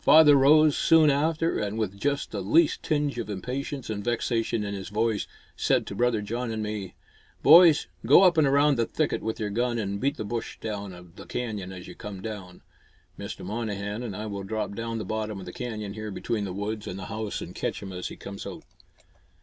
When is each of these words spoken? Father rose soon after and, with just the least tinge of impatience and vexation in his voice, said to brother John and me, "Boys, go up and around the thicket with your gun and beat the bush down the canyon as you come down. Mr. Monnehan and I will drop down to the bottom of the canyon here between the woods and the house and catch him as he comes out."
Father 0.03 0.35
rose 0.35 0.75
soon 0.75 1.11
after 1.11 1.59
and, 1.59 1.77
with 1.77 1.95
just 1.99 2.31
the 2.31 2.41
least 2.41 2.81
tinge 2.81 3.19
of 3.19 3.29
impatience 3.29 3.87
and 3.87 4.03
vexation 4.03 4.63
in 4.63 4.73
his 4.73 4.89
voice, 4.89 5.27
said 5.55 5.85
to 5.85 5.93
brother 5.93 6.23
John 6.23 6.49
and 6.49 6.63
me, 6.63 6.95
"Boys, 7.43 7.85
go 8.03 8.23
up 8.23 8.35
and 8.35 8.47
around 8.47 8.77
the 8.79 8.87
thicket 8.87 9.21
with 9.21 9.39
your 9.39 9.51
gun 9.51 9.77
and 9.77 9.99
beat 10.01 10.17
the 10.17 10.25
bush 10.25 10.57
down 10.59 11.11
the 11.17 11.27
canyon 11.27 11.71
as 11.71 11.87
you 11.87 11.93
come 11.93 12.19
down. 12.19 12.61
Mr. 13.19 13.45
Monnehan 13.45 14.01
and 14.01 14.15
I 14.15 14.25
will 14.25 14.41
drop 14.41 14.73
down 14.73 14.93
to 14.93 15.03
the 15.03 15.05
bottom 15.05 15.39
of 15.39 15.45
the 15.45 15.53
canyon 15.53 15.93
here 15.93 16.09
between 16.09 16.45
the 16.45 16.51
woods 16.53 16.87
and 16.87 16.97
the 16.97 17.05
house 17.05 17.39
and 17.39 17.53
catch 17.53 17.83
him 17.83 17.93
as 17.93 18.07
he 18.07 18.15
comes 18.15 18.47
out." 18.47 18.63